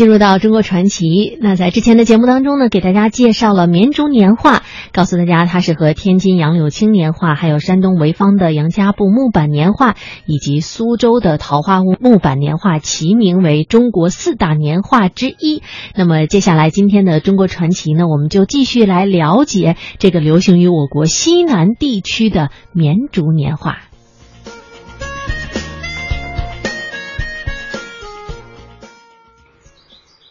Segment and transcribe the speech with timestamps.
[0.00, 4.62] 进入到中国传奇，那在之前的节目当中呢，给大家介绍了绵竹年画，
[4.94, 15.60] 告诉大家它是和天津杨柳青年画，还有山东潍坊的杨家埠木板年画，以及苏州的桃花坞木板年画齐名为中国四大年画之一。
[15.94, 23.89] 那么接下来今天的中国传奇呢，我们就继续来了解这个流行于我国西南地区的绵竹年画。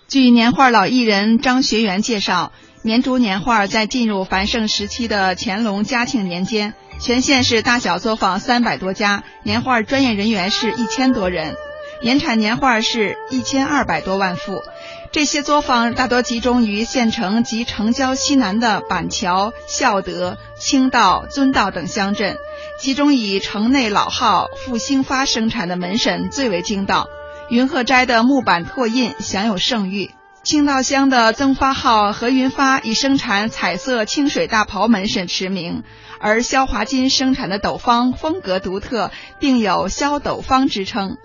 [0.09, 11.55] 据年画老艺人张学元介绍，绵竹年画在进入繁盛时期的乾隆、嘉庆年间，全县市大小作坊三百多家，年画专业人员是一千多人，
[12.01, 14.63] 年产年画是一千二百多万幅。
[15.11, 22.35] 这些作坊大多集中于县城及城郊西南的板桥、孝德、青道、遵道等乡镇，
[22.79, 27.07] 其中以城内老号复兴发生产的门神最为精道。
[27.49, 30.11] 云鹤斋的木板拓印享有盛誉，
[30.43, 35.81] 青道乡的曾发号何云发以生产彩色清水大袍门神驰名，
[36.19, 39.09] 而肖华金生产的斗方风格独特，
[39.39, 41.17] 并有“肖斗方”之称。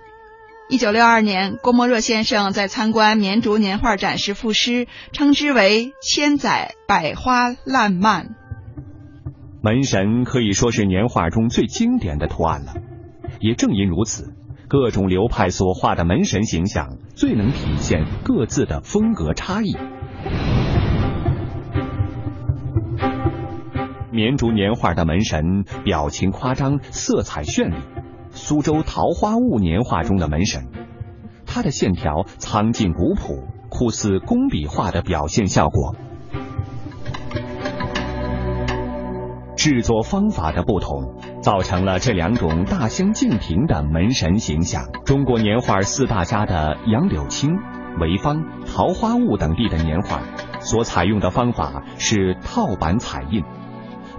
[0.67, 8.29] 一九六二年，郭沫若先生在参观绵竹年画展时赋诗，称之为“千载百花烂漫”。
[9.61, 12.73] 门神可以说是年画中最经典的图案了，
[13.39, 14.34] 也正因如此。
[14.67, 19.75] 各种流派所画的门神形象，最能体现各自的风格差异。
[24.11, 27.75] 绵竹年画的门神表情夸张，色彩绚丽；
[28.31, 30.69] 苏州桃花坞年画中的门神，
[31.45, 35.95] 它的线条苍劲古朴，酷似工笔画的表现效果。
[39.65, 41.15] 制作方法的不同。
[41.41, 44.83] 造成了这两种大相径庭的门神形象。
[45.05, 47.51] 中国年画四大家的杨柳青、
[47.99, 50.21] 潍坊、桃花坞等地的年画，
[50.59, 53.43] 所采用的方法是套板彩印，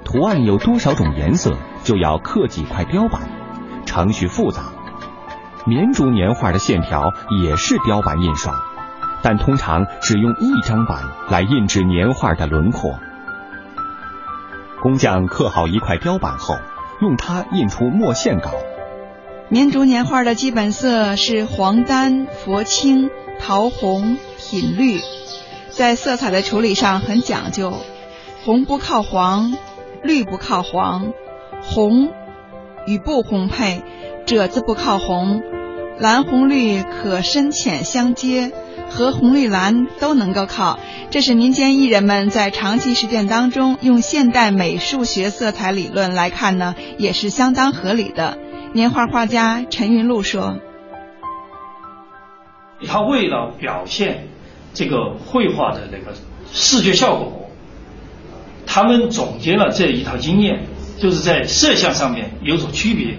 [0.04, 3.22] 图案有多少种颜色，就要刻几块雕板，
[3.84, 4.62] 程序复杂。
[5.64, 8.54] 绵竹年画的线条也是雕版印刷，
[9.22, 12.92] 但通常只用一张板来印制年画的轮廓。
[14.82, 16.56] 工匠刻好一块雕板后。
[16.98, 18.52] 用它印出墨线稿。
[19.50, 24.98] 绵竹年画的基本色是黄丹、佛青、桃红、品绿，
[25.68, 27.74] 在色彩的处理上很讲究，
[28.46, 29.52] 红不靠黄，
[30.02, 31.12] 绿不靠黄，
[31.60, 32.08] 红
[32.86, 33.82] 与不红配，
[34.24, 35.42] 褶子不靠红，
[35.98, 38.52] 蓝红绿可深浅相接。
[38.88, 40.78] 和红绿蓝都能够靠，
[41.10, 48.38] 这是民间艺人们在长期实践当中用现代美术学色彩理论来看呢，也是相当合理的。
[48.72, 50.58] 年画画家陈云路说
[52.86, 54.28] ：“他为了表现
[54.72, 56.14] 这个绘画的那个
[56.52, 57.50] 视觉效果，
[58.66, 60.66] 他们总结了这一套经验，
[60.98, 63.18] 就是在色相上面有所区别。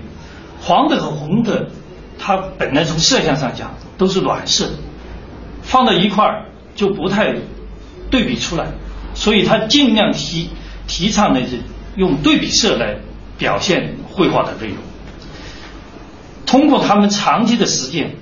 [0.61, 1.69] 黄的和红的，
[2.17, 4.69] 它本来从色相上讲都是暖色。”
[5.67, 6.45] 放到一块儿
[6.75, 7.35] 就不太
[8.09, 8.67] 对比出来，
[9.13, 10.49] 所以他尽量提
[10.87, 11.59] 提倡的是
[11.95, 12.95] 用对比色来
[13.37, 14.77] 表现绘画的内容。
[16.45, 18.15] 通过他们长期的实践，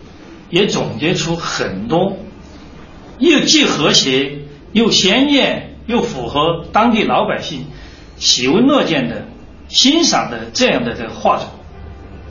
[0.49, 2.17] 也总结出很多
[3.19, 4.39] 又既和谐
[4.73, 7.67] 又鲜艳又符合当地老百姓
[8.17, 9.27] 喜闻乐见的
[9.67, 11.45] 欣赏的这样的这个画作，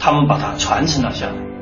[0.00, 1.53] 他们把它传承了下来。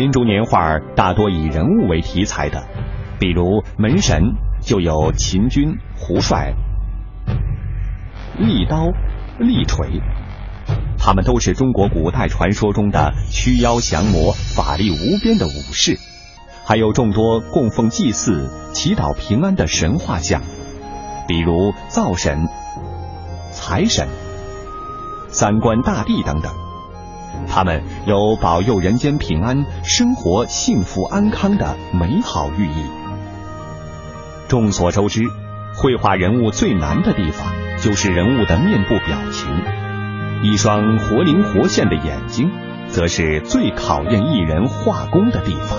[0.00, 2.66] 民族年画大多以人物为题材的，
[3.18, 6.54] 比如门神就有秦军、胡帅、
[8.38, 8.86] 利刀、
[9.38, 10.00] 利锤，
[10.98, 15.98] 他们都是中国古代传说中的驱妖降魔、法力无边的武士，
[16.64, 20.40] 还有众多供奉祭祀、祈祷平安的神话像，
[21.28, 22.48] 比如灶神、
[23.52, 24.08] 财神、
[25.28, 26.59] 三官大帝等等。
[27.46, 32.84] 他们有保佑人间平安、生活幸福安康的美好寓意。
[34.48, 35.22] 众所周知，
[35.76, 39.48] 绘画人物最难的地方就是人物的面部表情，
[40.42, 42.50] 一双活灵活现的眼睛，
[42.88, 45.78] 则是最考验艺人画工的地方。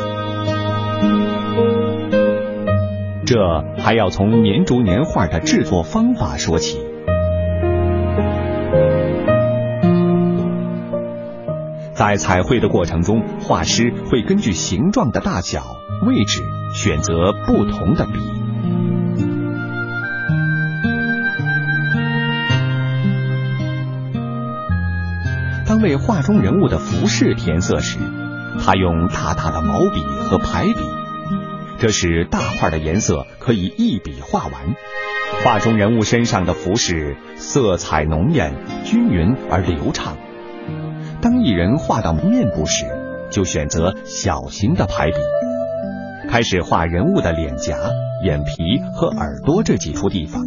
[3.25, 3.37] 这
[3.81, 6.90] 还要从绵竹年画的制作方法说起。
[12.01, 15.77] 在彩绘的过程中，画师会根据形状的大小、
[16.07, 16.42] 位置
[16.74, 18.13] 选择不同的笔。
[25.68, 28.00] 当为画中人物的服饰填色时，
[28.65, 30.80] 他用大大的毛笔和排笔，
[31.77, 34.53] 这使大块的颜色可以一笔画完。
[35.44, 40.18] 画中人物身上的服饰色彩浓艳、均匀而流畅。
[41.43, 42.85] 艺人画到面部时，
[43.31, 45.17] 就选择小型的排笔，
[46.29, 47.75] 开始画人物的脸颊、
[48.23, 48.53] 眼皮
[48.93, 50.43] 和耳朵这几处地方。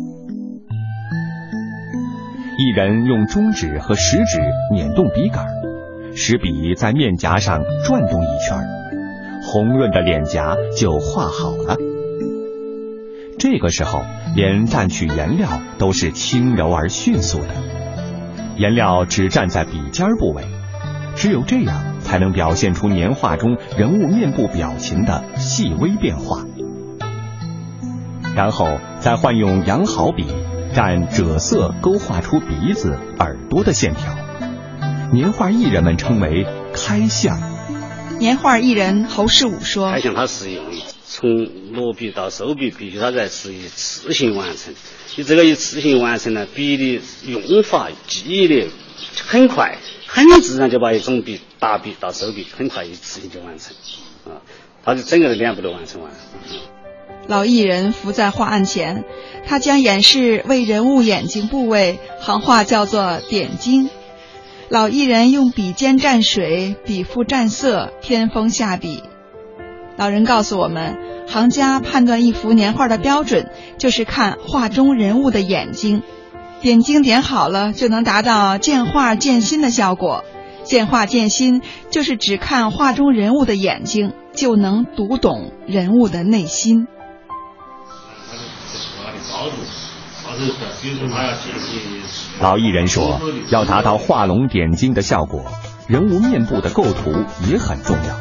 [2.57, 4.41] 艺人用中指和食指
[4.73, 5.45] 捻动笔杆，
[6.15, 8.65] 使笔在面颊上转动一圈，
[9.43, 11.77] 红润的脸颊就画好了。
[13.37, 14.01] 这个时候，
[14.37, 17.49] 连蘸取颜料都是轻柔而迅速的，
[18.57, 20.45] 颜料只蘸在笔尖部位，
[21.17, 26.45] 只有这样才能表现出年画中人物面部表情的细微变化。
[28.35, 30.27] 然后再换用羊毫笔。
[30.75, 34.17] 蘸赭色勾画出鼻子、耳朵的线条，
[35.13, 37.39] 年画艺人们称为开相。
[38.19, 40.65] 年画艺人侯世武说：“开相它是用
[41.07, 41.29] 从
[41.73, 44.75] 落笔到收笔，必须它在是一次性完成。
[45.15, 48.69] 你这个一次性完成呢，笔的用法、记忆
[49.29, 49.79] 很快，
[50.15, 53.75] 很自然就把一种笔打笔到收笔，很快一次性就完成
[54.33, 54.39] 啊，
[54.85, 56.17] 他就整个的脸部都完成完了。”
[57.27, 59.03] 老艺人伏在画案前，
[59.45, 63.91] 他将演示为人物眼睛部位，行话叫做点睛。
[64.69, 69.03] 老艺人用笔尖蘸水，笔腹蘸色，偏锋下笔。
[69.97, 70.97] 老人告诉我们，
[71.27, 76.05] 行家判断一幅年画的标准，就是看画中人物的眼睛，
[76.65, 80.25] 点睛点好了，就能达到见画见心的效果。
[80.63, 86.87] 见画见心，就是只看画中人物的眼睛，就能读懂人物的内心。
[92.41, 93.21] 老艺人说，
[93.51, 95.45] 要达到画龙点睛的效果，
[95.87, 97.13] 人物面部的构图
[97.47, 98.17] 也很重要。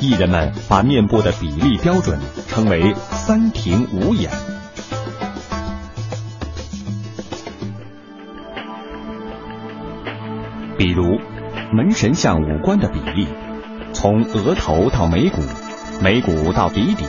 [0.00, 4.30] 艺人们把面部的比例标准称为“三庭五眼”。
[10.78, 11.18] 比如，
[11.72, 13.26] 门神像五官的比例，
[13.92, 15.42] 从额头到眉骨，
[16.02, 17.04] 眉骨到鼻底。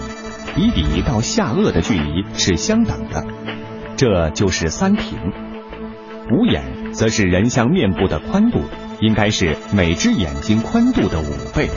[0.55, 3.25] 鼻底到下颚的距离是相等的，
[3.95, 5.17] 这就是三庭。
[6.31, 8.59] 五眼则是人像面部的宽度，
[9.01, 11.69] 应该是每只眼睛宽度的五倍。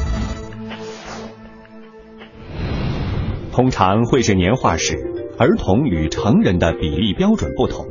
[3.51, 4.99] 通常绘制年画时，
[5.39, 7.87] 儿童与成人的比例标准不同，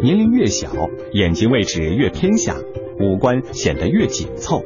[0.00, 0.70] 年龄越小，
[1.12, 2.54] 眼睛位置越偏下，
[3.00, 4.62] 五官显得越紧凑。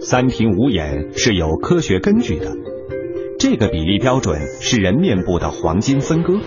[0.00, 2.52] 三庭五眼是有科学根据的。
[3.38, 6.40] 这个比例标准是人面部的黄金分割。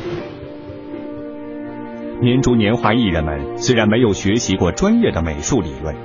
[2.22, 5.96] 年竹年画艺人们虽然没有学习过专业的美术理论，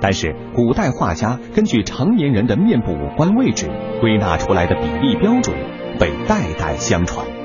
[0.00, 3.66] 但是古代画家根据成年人的面部五官位置
[4.00, 5.56] 归纳出来的比例标准，
[5.98, 7.35] 被代代相传。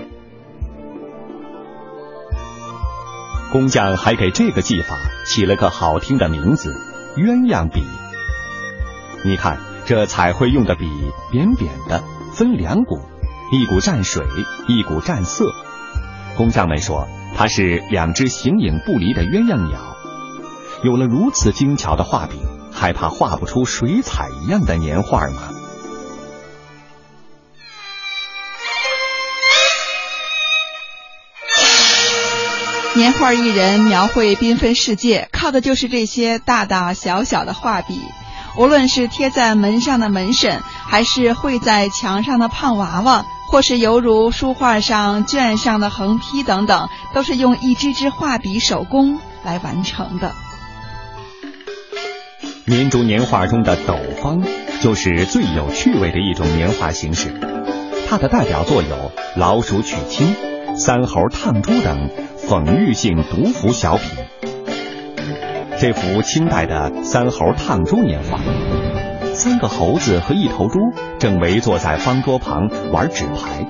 [3.52, 4.96] 工匠还给这个技法
[5.26, 6.74] 起了个好听的名字——
[7.18, 7.84] 鸳鸯笔。
[9.24, 10.86] 你看这彩绘用的笔，
[11.32, 12.02] 扁扁的。
[12.34, 12.98] 分两股，
[13.52, 14.26] 一股蘸水，
[14.70, 15.52] 一股蘸色。
[16.38, 19.98] 工匠们说，它是两只形影不离的鸳鸯鸟。
[20.82, 22.38] 有了如此精巧的画笔，
[22.72, 25.51] 还怕画不出水彩一样的年画吗？
[32.94, 38.02] 年画艺人描绘缤纷世界，靠的就是这些大大小小的画笔。
[38.58, 50.34] 无论是贴在门上的门神，还是绘在墙上的胖娃娃，或是犹如书画上卷上的横批等等，都是用一支支画笔手工来完成的。
[52.66, 54.44] 民族年画中的斗方，
[54.82, 57.40] 就是最有趣味的一种年画形式。
[58.10, 58.96] 它的代表作有
[59.38, 60.36] 《老鼠娶亲》
[60.76, 62.10] 《三猴烫猪》等
[62.48, 64.10] 讽喻性独幅小品。
[65.80, 68.40] 这幅清代的三猴烫猪年画，
[69.34, 70.80] 三个猴子和一头猪
[71.20, 73.66] 正围坐在方桌旁玩纸牌。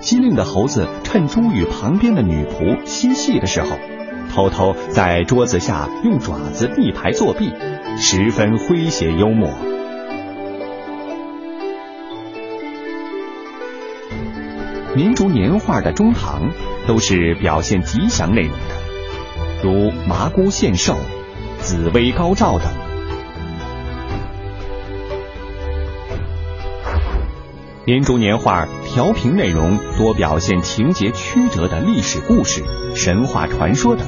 [0.00, 3.78] 机灵的猴子趁猪与旁边的女仆嬉戏的时候，
[4.34, 7.52] 偷偷在桌子下用爪子递牌作弊，
[7.98, 9.50] 十分诙谐幽默。
[14.94, 16.50] 民族年画的中堂
[16.86, 18.82] 都是表现吉祥内容的。
[19.62, 20.96] 如麻姑献寿、
[21.60, 22.68] 紫薇高照等，
[27.84, 32.64] 民族年画调频内容多表现情节曲折的历史故事、
[32.96, 34.06] 神话传说等。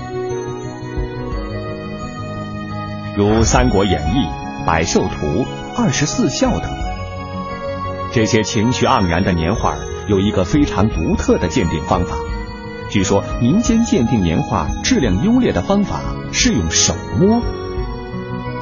[3.16, 4.18] 如《三国演义》
[4.66, 5.26] 《百寿图》
[5.76, 6.68] 《二十四孝》等。
[8.12, 9.76] 这些情绪盎然的年画
[10.08, 12.16] 有一个非常独特的鉴定方法。
[12.94, 16.00] 据说民间鉴定年画质量优劣的方法
[16.32, 17.42] 是用手摸。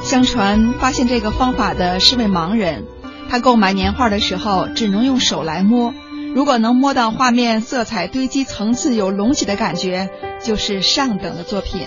[0.01, 2.85] 相传发现这个方法的是位盲人，
[3.29, 5.93] 他购买年画的时候只能用手来摸，
[6.33, 10.09] 如果能摸到画面色彩堆积层次有隆起的感觉，
[10.43, 11.83] 就是上等的作品。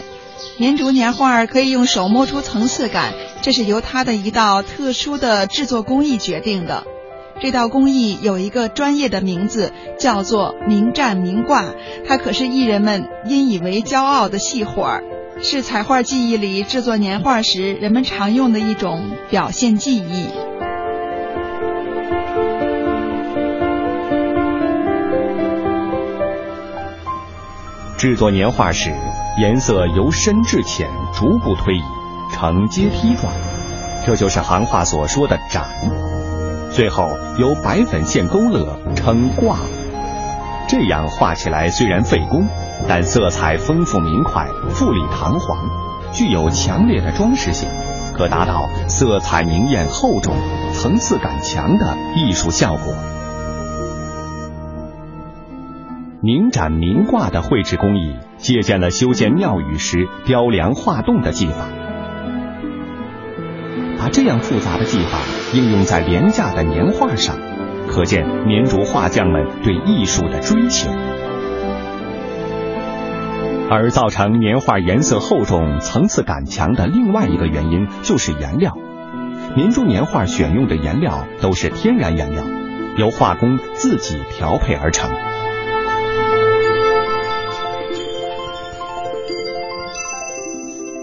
[0.56, 3.12] 绵竹年画可以用手摸出层次感，
[3.42, 6.84] 这是由它的一道特殊的制作工艺决定的。
[7.40, 11.64] 这道工艺有一个专业的名字，叫做明占明挂，
[12.06, 15.04] 它可是艺人们引以为骄傲的细活儿。
[15.42, 20.30] 是彩画技艺里制作年画时人们常用的一种表现技艺。
[27.98, 28.94] 制作年画时，
[29.38, 31.82] 颜色由深至浅逐步推移，
[32.32, 33.30] 呈阶梯状，
[34.06, 35.66] 这就是行话所说的展。
[36.76, 39.56] 最后由白粉线勾勒成挂，
[40.68, 42.46] 这样画起来虽然费工。
[42.86, 45.58] 但色彩丰富明快、富丽堂皇，
[46.12, 47.66] 具有强烈的装饰性，
[48.14, 50.34] 可达到色彩明艳厚重、
[50.74, 52.94] 层次感强的艺术效果。
[56.20, 61.68] 明展明挂的绘制工艺借鉴了修建庙宇时雕梁画栋的技法，
[63.98, 65.18] 把这样复杂的技法
[65.52, 67.36] 应用在廉价的年画上，
[67.88, 70.90] 可见绵竹画匠们对艺术的追求。
[73.68, 78.76] 而造成年画颜色厚重、层次感强的另外一个原因就是颜料。
[79.56, 82.44] 绵竹年画选用的颜料都是天然颜料，
[82.96, 85.10] 由画工自己调配而成。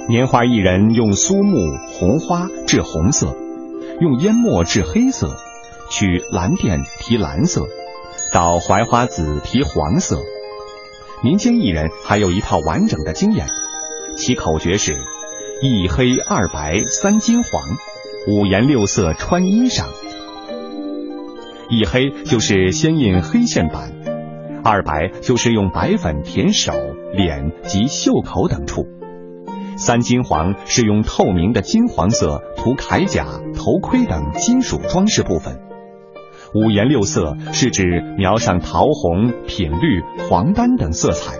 [0.09, 3.35] 年画艺人用苏木、红花制红色，
[3.99, 5.35] 用烟墨制黑色，
[5.89, 7.65] 取蓝靛提蓝色，
[8.33, 10.19] 捣槐花籽提黄色。
[11.23, 13.47] 民间艺人还有一套完整的经验，
[14.17, 14.93] 其口诀是：
[15.61, 17.63] 一黑二白三金黄，
[18.27, 19.85] 五颜六色穿衣裳。
[21.69, 23.93] 一黑就是先印黑线板，
[24.63, 26.73] 二白就是用白粉填手、
[27.13, 28.85] 脸及袖口等处，
[29.77, 33.25] 三金黄是用透明的金黄色涂铠甲、
[33.55, 35.59] 头盔等金属装饰部分。
[36.53, 41.37] 五颜六色是指描上桃红、品绿、黄丹等色彩。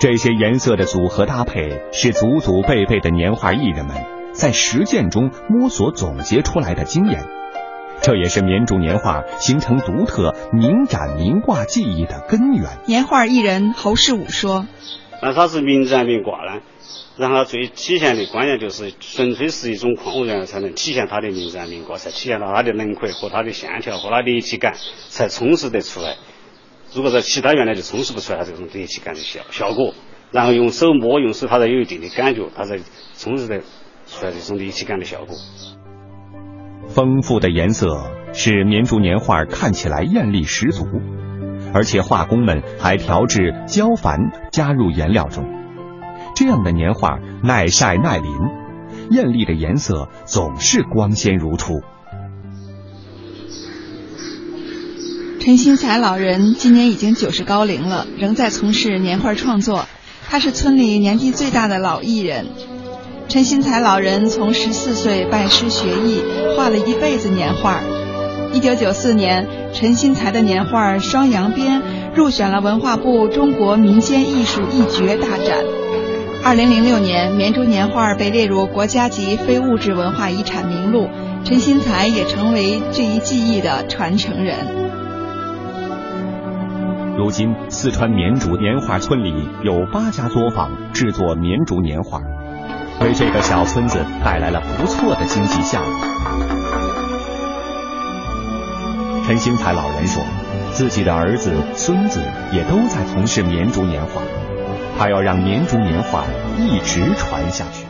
[0.00, 3.96] 这些颜色的组合搭配，是祖祖辈辈的年画艺人们
[4.32, 7.37] 在实践中摸索总结出来的经验。
[8.02, 12.78] 这也是绵竹年画形成独特明展明挂技艺的根源。
[12.86, 14.66] 年画艺人侯世武说
[15.22, 16.60] ：“那它是明展明挂呢？”
[17.18, 24.74] 然后最体现的关键就是纯粹是一种矿物原料才能体现它的明展明挂，才体现到它的轮廓和它的线条和它立体感，
[25.08, 26.16] 才充实得出来。
[26.94, 29.94] 如果在其他原料就充实不出来它这种立体感的效效果。
[30.30, 32.78] 然后用手摸，用手它才有一定的感觉，它才
[33.16, 33.60] 充实得
[34.06, 35.34] 出来这种立体感的效果。
[36.88, 40.86] 丰富的颜色使绵竹年画看起来艳丽十足，
[41.72, 45.44] 而且画工们还调制焦矾加入颜料中。
[46.34, 48.32] 这样的年画耐晒耐淋，
[49.10, 51.74] 艳丽的颜色总是光鲜如初。
[55.40, 59.86] 陈新才老人今年已经九十高龄了，仍在从事年画创作。
[60.28, 62.48] 他是村里年纪最大的老艺人。
[63.28, 66.22] 陈新才老人从十四岁拜师学艺，
[66.56, 67.82] 画了一辈子年画。
[68.54, 71.82] 一九九四年，陈新才的年画《双阳边》
[72.14, 75.58] 入选了文化部中国民间艺术一绝大展。
[76.42, 81.06] 二零零六年，绵竹年画被列入国家级非物质文化遗产名录，
[81.44, 84.56] 陈新才也成为这一技艺的传承人。
[87.18, 92.22] 如今，四川绵竹年画村里有八家作坊制作绵竹年画，
[93.00, 95.92] 为这个小村子带来了不错的经济效益。
[99.26, 100.22] 陈兴才老人说，
[100.72, 104.22] 自己的儿子、孙子也都在从事绵竹年画。
[104.98, 106.24] 他要让绵竹年画
[106.58, 107.84] 一直传下去。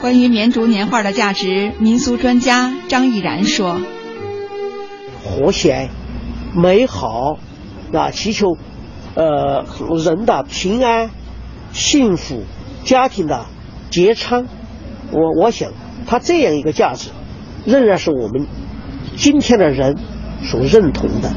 [0.00, 3.80] 关于绵竹年画的价值，民俗专家张毅然说
[5.24, 5.88] ：“和谐、
[6.54, 7.38] 美好，
[7.92, 8.56] 啊，祈求
[9.14, 9.64] 呃
[10.04, 11.10] 人的平安、
[11.74, 12.44] 幸福、
[12.84, 13.44] 家庭的
[13.90, 14.46] 健昌。
[15.10, 15.72] 我我想，
[16.06, 17.10] 它这样一个价值，
[17.66, 18.46] 仍然是我们
[19.16, 19.98] 今天的人
[20.42, 21.30] 所认同的。”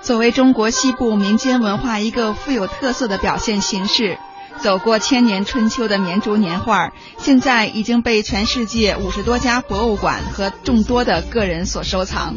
[0.00, 4.18] 作为中国西部民间文化一个富有特色的表现形式，
[4.58, 12.34] 走过千年春秋的绵竹年画，现在已经被全世界五十多家博物馆和众多的个人所收藏。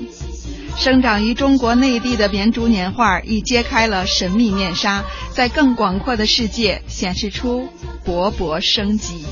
[0.77, 5.03] 生长于中国内地的绵竹年画已揭开了神秘面纱，
[5.33, 7.67] 在更广阔的世界显示出
[8.05, 9.25] 勃勃生机。